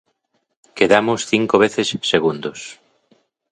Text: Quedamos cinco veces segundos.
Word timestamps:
Quedamos 0.77 1.27
cinco 1.31 1.55
veces 1.63 1.87
segundos. 2.11 2.59